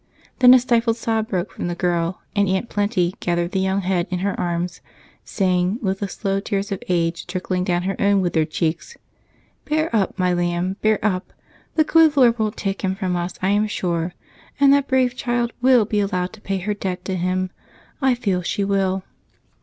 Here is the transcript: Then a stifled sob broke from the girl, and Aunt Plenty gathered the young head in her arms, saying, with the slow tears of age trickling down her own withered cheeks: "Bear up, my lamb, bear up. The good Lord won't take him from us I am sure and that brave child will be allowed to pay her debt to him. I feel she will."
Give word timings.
Then 0.39 0.55
a 0.55 0.59
stifled 0.59 0.97
sob 0.97 1.27
broke 1.27 1.51
from 1.51 1.67
the 1.67 1.75
girl, 1.75 2.21
and 2.35 2.49
Aunt 2.49 2.69
Plenty 2.69 3.13
gathered 3.19 3.51
the 3.51 3.59
young 3.59 3.81
head 3.81 4.07
in 4.09 4.17
her 4.25 4.33
arms, 4.39 4.81
saying, 5.23 5.77
with 5.79 5.99
the 5.99 6.07
slow 6.07 6.39
tears 6.39 6.71
of 6.71 6.81
age 6.89 7.27
trickling 7.27 7.63
down 7.63 7.83
her 7.83 7.95
own 8.01 8.19
withered 8.19 8.49
cheeks: 8.49 8.97
"Bear 9.65 9.95
up, 9.95 10.17
my 10.17 10.33
lamb, 10.33 10.77
bear 10.81 10.97
up. 11.05 11.33
The 11.75 11.83
good 11.83 12.17
Lord 12.17 12.39
won't 12.39 12.57
take 12.57 12.81
him 12.83 12.95
from 12.95 13.15
us 13.15 13.35
I 13.43 13.49
am 13.49 13.67
sure 13.67 14.15
and 14.59 14.73
that 14.73 14.87
brave 14.87 15.15
child 15.15 15.53
will 15.61 15.85
be 15.85 15.99
allowed 15.99 16.33
to 16.33 16.41
pay 16.41 16.57
her 16.57 16.73
debt 16.73 17.05
to 17.05 17.15
him. 17.15 17.51
I 18.01 18.15
feel 18.15 18.41
she 18.41 18.63
will." 18.63 19.03